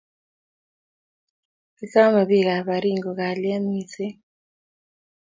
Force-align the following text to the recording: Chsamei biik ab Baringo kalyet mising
Chsamei 1.77 2.27
biik 2.29 2.47
ab 2.55 2.65
Baringo 2.67 3.11
kalyet 3.19 3.63
mising 3.71 4.15